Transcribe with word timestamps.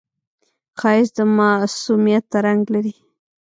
ښایست 0.79 1.13
د 1.17 1.19
معصومیت 1.37 2.27
رنگ 2.45 2.61
لري 2.73 2.95